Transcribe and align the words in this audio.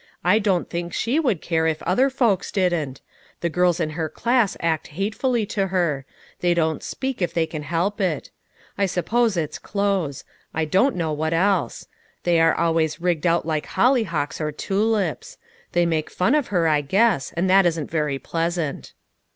"I 0.33 0.39
don't 0.39 0.67
think 0.67 0.93
she 0.95 1.19
would 1.19 1.41
care 1.43 1.67
if 1.67 1.83
other 1.83 2.09
folks 2.09 2.51
didn't. 2.51 3.01
The 3.41 3.51
girls 3.51 3.79
in 3.79 3.91
her 3.91 4.09
class 4.09 4.57
act 4.59 4.87
hatefully 4.97 5.45
to 5.53 5.67
her; 5.67 6.07
they 6.39 6.55
don't 6.55 6.81
speak, 6.81 7.21
if 7.21 7.35
they 7.35 7.45
can 7.45 7.61
help 7.61 8.01
it. 8.01 8.31
I 8.79 8.87
suppose 8.87 9.37
it's 9.37 9.59
clothes; 9.59 10.23
I 10.55 10.65
don't 10.65 10.95
know 10.95 11.13
what 11.13 11.33
else; 11.33 11.85
they 12.23 12.39
are 12.41 12.55
always 12.55 12.99
rigged 12.99 13.27
out 13.27 13.45
like 13.45 13.67
hollyhocks 13.67 14.41
or 14.41 14.51
tulips; 14.51 15.37
they 15.73 15.85
make 15.85 16.09
fun 16.09 16.33
of 16.33 16.47
her, 16.47 16.67
I 16.67 16.81
guess; 16.81 17.31
and 17.33 17.47
that 17.51 17.67
isn't 17.67 17.91
very 17.91 18.17
pleasant." 18.17 18.93